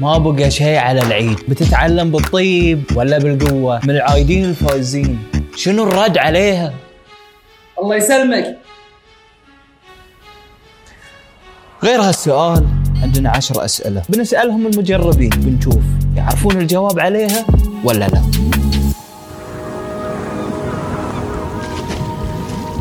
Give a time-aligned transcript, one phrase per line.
[0.00, 1.38] ما بقى شيء على العيد.
[1.48, 5.18] بتتعلم بالطيب ولا بالقوة؟ من العايدين الفايزين
[5.56, 6.74] شنو الرد عليها؟
[7.82, 8.58] الله يسلمك.
[11.84, 12.66] غير هالسؤال
[13.02, 14.02] عندنا عشر أسئلة.
[14.08, 15.84] بنسألهم المجربين بنشوف.
[16.16, 17.44] يعرفون الجواب عليها
[17.84, 18.22] ولا لا؟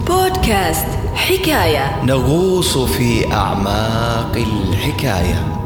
[0.08, 2.04] بودكاست حكاية.
[2.04, 5.59] نغوص في أعماق الحكاية.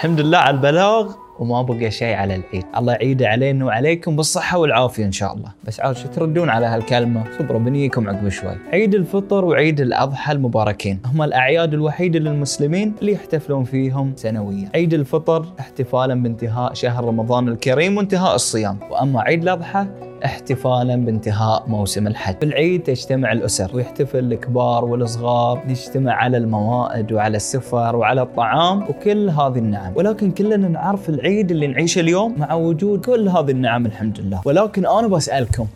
[0.00, 2.64] الحمد لله على البلاغ وما بقى شيء على العيد.
[2.76, 5.52] الله يعيده علينا وعليكم بالصحة والعافية إن شاء الله.
[5.64, 8.56] بس عاد شو تردون على هالكلمة؟ صبروا بنيكم عقب شوي.
[8.72, 11.00] عيد الفطر وعيد الأضحى المباركين.
[11.06, 14.68] هم الأعياد الوحيدة للمسلمين اللي يحتفلون فيهم سنويا.
[14.74, 18.78] عيد الفطر احتفالا بانتهاء شهر رمضان الكريم وانتهاء الصيام.
[18.90, 19.86] وأما عيد الأضحى
[20.24, 22.34] احتفالا بانتهاء موسم الحج.
[22.40, 29.58] بالعيد تجتمع الأسر ويحتفل الكبار والصغار نجتمع على الموائد وعلى السفر وعلى الطعام وكل هذه
[29.58, 29.92] النعم.
[29.96, 34.40] ولكن كلنا نعرف العيد اللي نعيشه اليوم مع وجود كل هذه النعم الحمد لله.
[34.44, 35.66] ولكن أنا بسألكم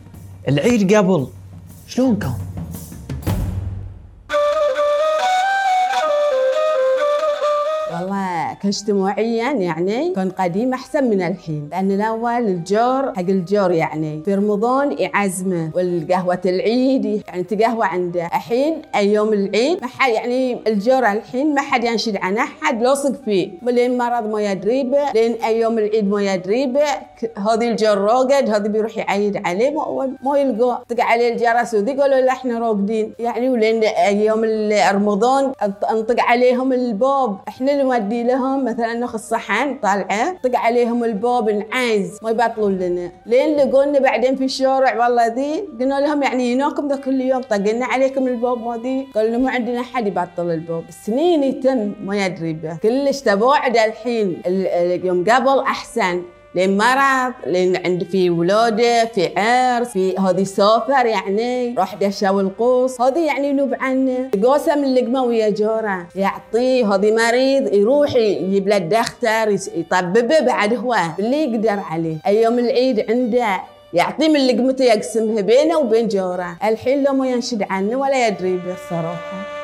[0.48, 1.26] العيد قبل
[1.86, 2.43] شلون كان؟
[8.64, 14.34] والله كاجتماعيا يعني كان قديم أحسن من الحين لأن الأول الجار حق الجار يعني في
[14.34, 18.26] رمضان يعزمه والقهوة العيد يعني تقهوى عنده.
[18.26, 23.50] الحين أيام العيد ما حد يعني الجار الحين ما حد ينشد عن أحد لاصق فيه.
[23.62, 28.50] لين مرض ما يدري به لين أيام العيد ما يدري به ك- هذه الجار راقد
[28.50, 29.70] هذا بيروح يعيد عليه
[30.24, 33.12] ما, يلقاه طق عليه الجرس وذي قالوا له إحنا راقدين.
[33.18, 34.44] يعني ولين أيام
[34.96, 35.52] رمضان
[35.90, 37.36] أنطق عليهم الباب.
[37.48, 43.10] إحنا اللي نودي لهم مثلا ناخذ صحن طالعة طق عليهم الباب نعايز ما يبطلون لنا.
[43.26, 47.84] لين لقونا بعدين في الشارع والله ذي قلنا لهم يعني هناكم ذا كل يوم طقنا
[47.86, 49.06] عليكم الباب ما ذي.
[49.14, 50.84] قالوا ما عندنا أحد يبطل الباب.
[51.06, 52.76] سنين يتم ما يدري به.
[52.82, 56.22] كلش تباعد الحين ال- ال- يوم قبل أحسن.
[56.54, 63.00] لين مرض لين عند في ولادة في عرس في هذه سافر يعني راح دشوا القوس.
[63.00, 64.30] هذه يعني نوب عنه.
[64.44, 66.06] قاسم اللقمه ويا جارة.
[66.16, 72.16] يعطيه هذه مريض يروح يجيب له الدختر يطببه بعد هو اللي يقدر عليه.
[72.26, 73.60] أيام العيد عنده
[73.92, 76.56] يعطيه من لقمته يقسمها بينه وبين جاره.
[76.64, 79.54] الحين لو ما ينشد عنه ولا يدري به الصراحه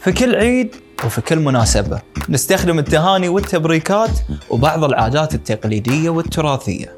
[0.00, 4.10] في كل عيد وفي كل مناسبة نستخدم التهاني والتبريكات
[4.50, 6.96] وبعض العادات التقليدية والتراثية.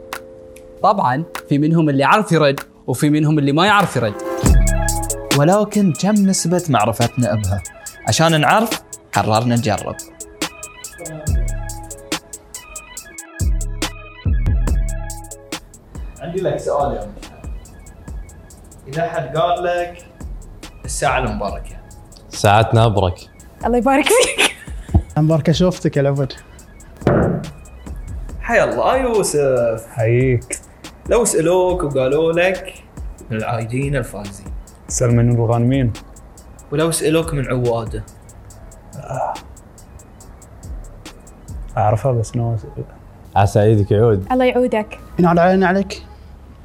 [0.83, 4.15] طبعا في منهم اللي يعرف يرد وفي منهم اللي ما يعرف يرد.
[5.39, 7.63] ولكن كم نسبة معرفتنا بها؟
[8.09, 9.97] عشان نعرف قررنا نجرب.
[16.21, 17.13] عندي لك سؤال يا
[18.89, 20.07] إذا حد قال لك
[20.85, 21.77] الساعة المباركة.
[22.29, 23.32] ساعتنا ابرك
[23.67, 24.57] الله يبارك فيك.
[25.19, 26.33] مباركة شوفتك يا العبد
[28.41, 29.87] حيا الله يوسف.
[29.91, 30.59] حييك.
[31.09, 32.75] لو سألوك وقالوا لك
[33.31, 34.47] من العايدين الفائزين.
[34.89, 35.93] سلم من الغانمين
[36.73, 38.05] ولو سألوك من عواده.
[41.77, 42.61] أعرفها بس ناس
[43.37, 44.27] عسى عيدك يعود.
[44.33, 44.99] الله يعودك.
[45.19, 46.03] ينعل عين عليك.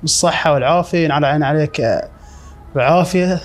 [0.02, 2.10] بالصحة والعافية ينعل عين عليك آه،
[2.76, 3.42] بعافية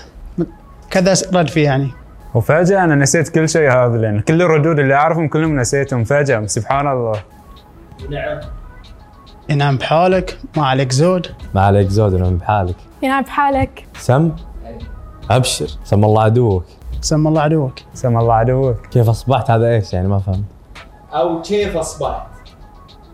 [0.89, 1.91] كذا رد فيه يعني.
[2.33, 6.87] وفجأة أنا نسيت كل شيء هذا لأن كل الردود اللي أعرفهم كلهم نسيتهم فجأة سبحان
[6.87, 7.19] الله.
[8.09, 8.39] نعم.
[9.49, 10.37] ينام بحالك.
[10.57, 11.27] ما عليك زود.
[11.55, 12.75] ما عليك زود من بحالك.
[13.01, 13.85] ينام بحالك.
[13.97, 14.31] سم؟
[15.31, 15.67] أبشر.
[15.83, 16.65] سم الله عدوك.
[17.01, 17.73] سم الله عدوك.
[17.93, 18.87] سم الله عدوك.
[18.91, 20.43] كيف أصبحت؟ هذا إيش يعني؟ ما فهمت.
[21.13, 22.27] أو كيف أصبحت؟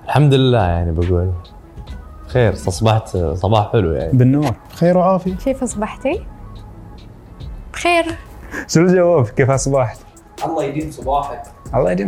[0.06, 1.31] الحمد لله يعني بقول.
[2.28, 4.18] خير أصبحت صباح حلو يعني.
[4.18, 4.56] بالنور.
[4.74, 5.36] خير وعافية.
[5.36, 6.25] كيف أصبحتي؟
[7.74, 8.06] بخير
[8.68, 10.00] شو الجواب؟ كيف أصبحت؟
[10.46, 11.42] الله يديم صباحك.
[11.76, 12.08] الله يديم.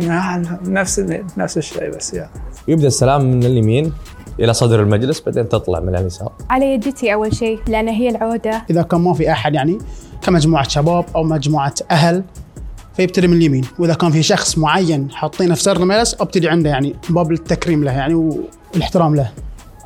[0.64, 1.00] نفس
[1.36, 2.30] نفس الشيء بس يا.
[2.68, 3.92] يبدأ السلام من اليمين
[4.40, 8.62] إلى صدر المجلس بعدين تطلع من اليسار على يدتي أول شيء لأن هي العودة.
[8.70, 9.78] إذا كان ما في أحد يعني
[10.22, 12.24] كمجموعة شباب أو مجموعة أهل
[12.94, 13.64] فيبتدي من اليمين.
[13.78, 17.92] وإذا كان في شخص معين حاطينه في سر المجلس أبتدي عنده يعني باب التكريم له
[17.92, 19.30] يعني والاحترام له.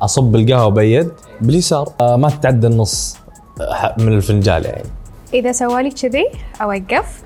[0.01, 1.11] أصب القهوه بيد
[1.41, 1.93] باليسار.
[2.01, 3.17] آه، ما تتعدى النص
[3.61, 4.83] آه، من الفنجان يعني.
[5.39, 6.25] إذا سوالي كذي
[6.61, 7.23] أوقف.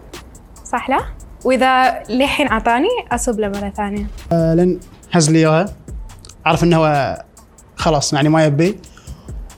[0.66, 1.00] صح لا؟
[1.46, 4.08] وإذا للحين عطاني أصب له مرة ثانية.
[4.32, 4.80] آه، لين
[5.12, 5.66] هز لي إياها.
[6.48, 7.18] أعرف إنه هو
[7.76, 8.80] خلاص يعني ما يبي.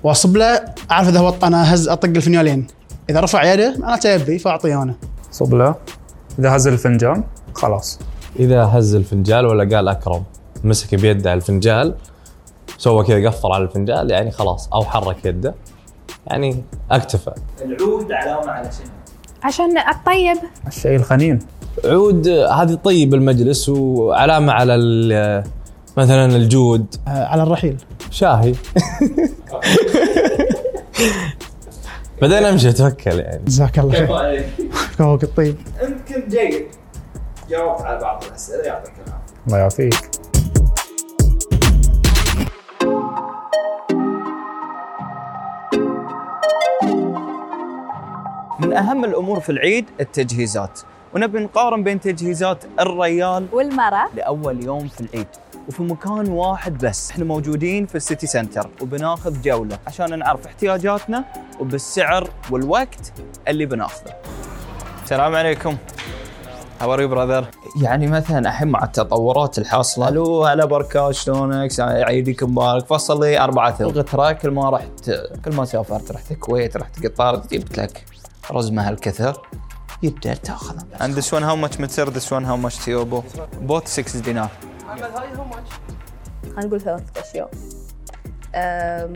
[0.04, 0.62] وأصب له
[0.92, 2.68] أعرف إذا هو أنا هز أطق الفنيالين
[3.10, 4.96] إذا رفع يده معناته يبي فأعطيه أنا.
[5.32, 5.76] صب له.
[6.40, 7.24] إذا هز الفنجان
[7.54, 8.00] خلاص.
[8.40, 10.24] إذا هز الفنجال ولا قال أكرم
[10.64, 11.96] مسك بيده على الفنجال
[12.78, 15.56] سوى كذا قفر على الفنجال يعني خلاص أو حرك يده.
[16.28, 17.32] يعني أكتفى.
[17.62, 18.92] العود علامة على شنو؟
[19.44, 20.38] عشان الطيب.
[20.68, 21.40] الشيء الخنين.
[21.86, 25.44] عود هذه طيب المجلس وعلامة على ال-
[25.98, 26.86] مثلا الجود.
[27.08, 27.78] آه، على الرحيل.
[28.12, 28.54] شاهي.
[32.22, 33.44] بعدين أمشي أتوكل يعني.
[33.46, 34.14] جزاك الله خير.
[34.14, 34.46] عليك؟
[34.98, 35.56] فوق الطيب.
[35.84, 36.66] انت كنت جيد.
[37.50, 39.34] جاوبت على بعض الأسئلة يعطيك العافية.
[39.48, 40.10] الله يعافيك.
[48.74, 50.80] من أهم الأمور في العيد التجهيزات.
[51.16, 54.08] ونبي نقارن بين تجهيزات الريال والمرأة.
[54.16, 55.28] لأول يوم في العيد.
[55.68, 57.12] وفي مكان واحد بس.
[57.12, 58.70] إحنا موجودين في السيتي سنتر.
[58.82, 59.78] وبناخذ جولة.
[59.88, 61.26] عشان نعرف احتياجاتنا
[61.60, 63.14] وبالسعر والوقت
[63.48, 64.14] اللي بناخذه.
[65.04, 65.78] السلام عليكم.
[66.82, 67.44] How are you brother؟
[67.82, 70.08] يعني مثلا الحين مع التطورات الحاصلة.
[70.08, 71.12] ألو هلا بركة.
[71.12, 72.86] شلونك؟ عيدك مبارك.
[72.86, 75.12] فصل لي أربعة ثلغ ترى كل ما رحت
[75.46, 78.06] كل ما سافرت رحت الكويت رحت قطار جبت لك
[78.52, 79.48] رزمه هالكثر
[80.04, 83.24] يبدأ تاخذها And this one how much متر this one how much تيوبو
[83.68, 84.50] both 6 دينار
[86.56, 87.50] خلينا نقول ثلاثة أشياء.
[88.56, 89.14] أم،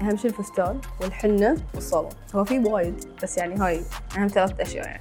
[0.00, 2.10] أهم شيء الفستان والحنة والصالون.
[2.34, 3.82] هو في وايد بس يعني هاي
[4.16, 5.00] أهم ثلاث أشياء يعني.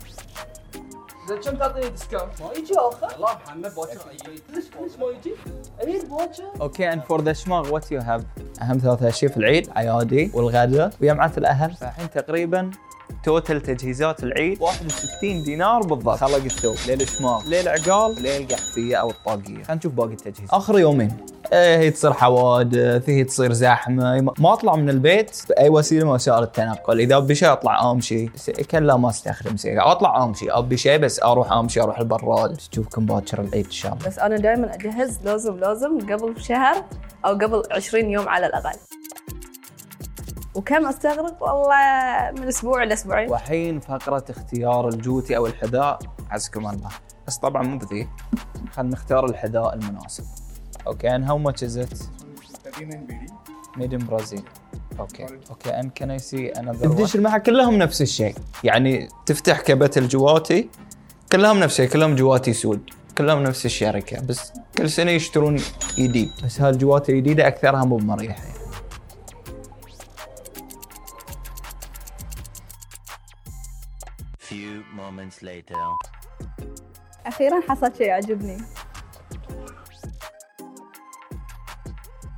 [6.61, 8.23] أوكي and for the شماغ what you have?
[8.61, 10.93] اهم ثلاث اشياء في العيد عيادي والغداء.
[11.01, 12.71] وجمعه الاهل فالحين تقريبا
[13.23, 14.62] توتل تجهيزات العيد.
[14.62, 16.18] 61 دينار بالضبط.
[16.18, 18.21] خلق الثوب ليل الشماغ ليل عقال.
[18.21, 19.63] ليل القحفيه أو الطاقية.
[19.63, 21.18] خلينا نشوف باقي التجهيز آخر يومين.
[21.53, 24.21] إيه هي تصير حوادث هي تصير زحمة.
[24.21, 27.00] ما أطلع من البيت بأي وسيلة من وسائل التنقل.
[27.00, 28.27] إذا أبي شيء أطلع امشي
[28.71, 29.91] كلا ما أستخدم سيارة.
[29.91, 32.57] أطلع امشي أبي شيء بس أروح امشي أروح البراد.
[32.71, 34.06] نشوفكم باكر العيد إن شاء الله.
[34.06, 36.75] بس أنا دائما أجهز لازم لازم قبل شهر
[37.25, 38.77] أو قبل 20 يوم على الأقل.
[40.56, 46.00] وكم أستغرق والله من أسبوع لأسبوعين وحين فقرة اختيار الجوتي أو الحذاء
[46.31, 46.89] عزكم الله.
[47.27, 48.07] بس طبعا مو بذي.
[48.71, 50.24] خلينا نختار الحذاء المناسب.
[50.88, 51.94] okay and how much is it?
[53.77, 54.42] Made in Brazil.
[54.99, 58.36] okay okay and can I see another تدش المحل كلهم نفس الشيء.
[58.63, 60.69] يعني تفتح كبة الجواتي
[61.31, 65.59] كلهم نفس الشيء كلهم جواتي سود كلهم نفس الشركة بس كل سنة يشترون
[65.98, 66.30] جديد.
[66.45, 68.50] بس هالجواتي الجديدة أكثرها مو بمريحة.
[75.11, 75.97] Moments later.
[77.25, 78.57] أخيرا حصلت شيء يعجبني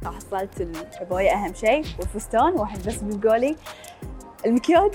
[0.06, 3.56] حصلت العباية أهم شيء والفستان واحد بس بيبقالي
[4.46, 4.92] المكياج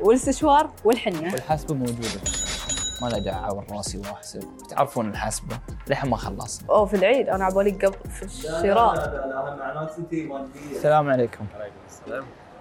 [0.00, 2.20] والاستشوار والحنية والحسبة موجودة
[3.02, 7.44] ما له داعي اعور راسي واحسب تعرفون الحسبة للحين ما خلصنا أوه في العيد أنا
[7.44, 8.94] عبالي قبل في الشراء
[10.72, 11.46] السلام عليكم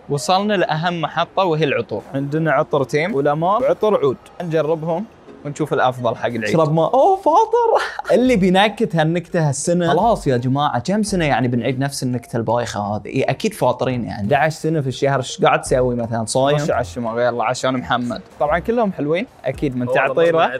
[0.10, 2.02] وصلنا لأهم محطة وهي العطور.
[2.14, 4.18] عندنا عطر تيم ولامار وعطر عود.
[4.42, 5.06] نجربهم.
[5.46, 6.44] ونشوف الأفضل حق العيد.
[6.44, 6.94] اشرب ماء.
[6.94, 7.84] أوه فاطر
[8.16, 9.88] اللي بينكت هالنكتة هالسنة.
[9.90, 14.22] خلاص يا جماعة كم سنة يعني بنعيد نفس النكتة البايخة هذه؟ إيه أكيد فاطرين يعني.
[14.28, 15.18] 11 سنة في الشهر.
[15.20, 18.22] إيش قاعد تسوي مثلا؟ صايم؟ خش على الشماغ يلا عشان محمد.
[18.40, 19.28] طبعا كلهم حلوين.
[19.46, 20.52] أكيد من تعطيره.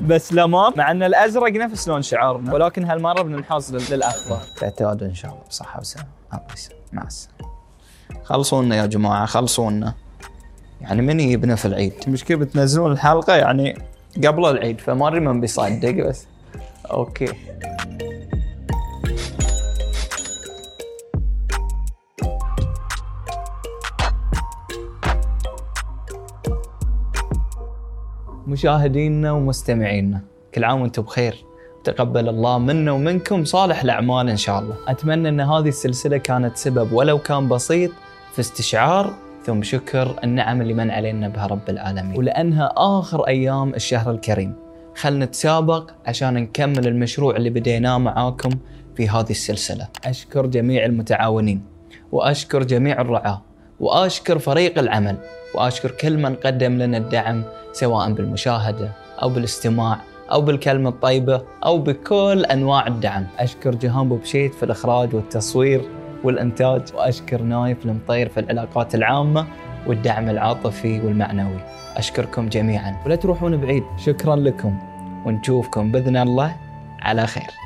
[0.00, 5.14] بس لامام مع أن الأزرق نفس لون شعارنا ولكن هالمرة بننحاز لل- للاخضر تعتاد إن
[5.14, 6.08] شاء الله بصحة وسلامة.
[6.32, 6.78] الله يسلمك.
[6.92, 7.36] مع السلامة.
[8.24, 9.94] خلصونا يا جماعة خلصونا.
[10.80, 13.78] يعني من يجيبنا في العيد؟ المشكلة بتنزلون الحلقة يعني
[14.24, 16.26] قبل العيد فما أدري من بيصدق بس.
[16.90, 17.32] أوكي.
[28.46, 30.20] مشاهدينا ومستمعينا
[30.54, 31.44] كل عام وأنتم بخير.
[31.84, 34.76] تقبل الله منا ومنكم صالح الأعمال إن شاء الله.
[34.88, 37.90] أتمنى إن هذه السلسلة كانت سبب ولو كان بسيط
[38.32, 42.18] في استشعار ثم شكر النعم اللي من علينا بها رب العالمين.
[42.18, 44.54] ولأنها آخر أيام الشهر الكريم.
[44.96, 48.50] خلنا نتسابق عشان نكمل المشروع اللي بديناه معاكم
[48.96, 49.88] في هذه السلسلة.
[50.04, 51.62] أشكر جميع المتعاونين.
[52.12, 53.42] وأشكر جميع الرعاة.
[53.80, 55.16] وأشكر فريق العمل.
[55.54, 60.00] وأشكر كل من قدم لنا الدعم سواء بالمشاهدة أو بالاستماع
[60.32, 63.26] أو بالكلمة الطيبة أو بكل أنواع الدعم.
[63.38, 65.95] أشكر جهان بوبشيت في الإخراج والتصوير.
[66.26, 69.46] والإنتاج وأشكر نايف المطير في العلاقات العامة
[69.86, 71.58] والدعم العاطفي والمعنوي.
[71.96, 72.96] أشكركم جميعا.
[73.06, 73.82] ولا تروحون بعيد.
[73.96, 74.78] شكرا لكم.
[75.24, 76.56] ونشوفكم بإذن الله.
[77.02, 77.65] على خير.